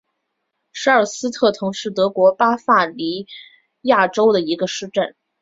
[0.71, 3.27] 舍尔斯特滕是德国巴伐利
[3.81, 5.15] 亚州的一个市镇。